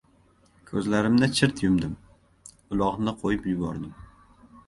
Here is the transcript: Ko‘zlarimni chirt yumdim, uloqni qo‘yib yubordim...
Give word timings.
Ko‘zlarimni 0.69 1.27
chirt 1.39 1.61
yumdim, 1.65 1.91
uloqni 2.77 3.15
qo‘yib 3.21 3.45
yubordim... 3.53 3.95